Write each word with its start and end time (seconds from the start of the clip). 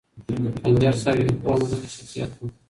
خنجر 0.61 0.95
صاحب 1.03 1.17
یو 1.27 1.35
پوه 1.41 1.49
او 1.51 1.59
منلی 1.69 1.89
شخصیت 1.95 2.31
و. 2.37 2.41